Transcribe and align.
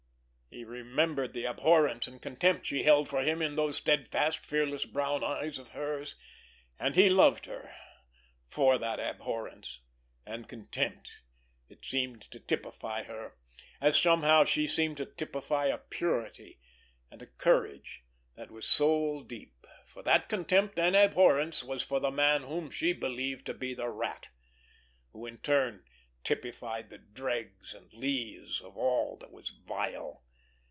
He 0.53 0.65
remembered 0.65 1.31
the 1.31 1.45
abhorrence 1.45 2.07
and 2.07 2.21
contempt 2.21 2.65
she 2.65 2.83
held 2.83 3.07
for 3.07 3.21
him 3.23 3.41
in 3.41 3.55
those 3.55 3.77
steadfast, 3.77 4.39
fearless 4.45 4.83
brown 4.83 5.23
eyes 5.23 5.57
of 5.57 5.69
hers, 5.69 6.17
and 6.77 6.93
he 6.93 7.07
loved 7.07 7.45
her 7.45 7.73
for 8.49 8.77
that 8.77 8.99
abhorrence 8.99 9.79
and 10.25 10.49
contempt. 10.49 11.21
It 11.69 11.85
seemed 11.85 12.23
to 12.31 12.39
typify 12.41 13.03
her, 13.03 13.37
as 13.79 13.97
somehow 13.97 14.43
she 14.43 14.67
seemed 14.67 14.97
to 14.97 15.05
typify 15.05 15.67
a 15.67 15.77
purity 15.77 16.59
and 17.09 17.21
a 17.21 17.27
courage 17.27 18.03
that 18.35 18.51
was 18.51 18.67
soul 18.67 19.23
deep—for 19.23 20.03
that 20.03 20.27
contempt 20.27 20.77
and 20.77 20.97
abhorrence 20.97 21.63
was 21.63 21.81
for 21.81 22.01
the 22.01 22.11
man 22.11 22.43
whom 22.43 22.69
she 22.69 22.91
believed 22.91 23.45
to 23.45 23.53
be 23.53 23.73
the 23.73 23.87
Rat, 23.87 24.27
who 25.13 25.25
in 25.25 25.37
turn 25.37 25.85
typified 26.25 26.89
the 26.89 26.97
dregs 26.97 27.73
and 27.73 27.93
lees 27.93 28.59
of 28.61 28.75
all 28.75 29.15
that 29.21 29.31
was 29.31 29.47
vile. 29.49 30.25